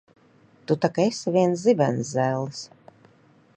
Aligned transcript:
Tu 0.71 0.77
tak 0.85 0.97
esi 1.03 1.35
viens 1.35 1.67
zibenzellis! 1.67 2.65